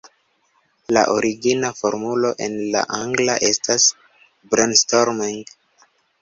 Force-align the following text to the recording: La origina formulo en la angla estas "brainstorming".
La 0.95 1.01
origina 1.15 1.69
formulo 1.79 2.31
en 2.45 2.55
la 2.77 2.81
angla 3.01 3.37
estas 3.51 3.87
"brainstorming". 4.55 5.39